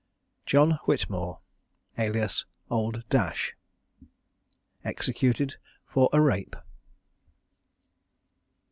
JOHN 0.47 0.79
WHITMORE, 0.85 1.41
alias 1.95 2.47
OLD 2.71 3.07
DASH. 3.09 3.53
EXECUTED 4.83 5.57
FOR 5.85 6.09
A 6.11 6.19
RAPE. 6.19 6.55